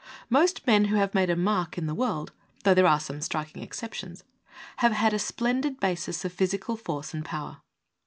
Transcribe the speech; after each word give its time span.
Most 0.31 0.65
men 0.65 0.85
who 0.85 0.95
have 0.95 1.13
made 1.13 1.29
a 1.29 1.35
mark 1.35 1.77
in 1.77 1.85
the 1.85 1.93
world, 1.93 2.31
though 2.63 2.73
there 2.73 2.87
are 2.87 2.99
some 2.99 3.21
striking 3.21 3.61
ex 3.61 3.79
ceptions, 3.81 4.23
have 4.77 4.93
had 4.93 5.13
a 5.13 5.19
splendid 5.19 5.79
basis 5.79 6.25
of 6.25 6.33
physi 6.35 6.59
cal 6.59 6.75
force 6.75 7.13
and 7.13 7.23
power. 7.23 7.61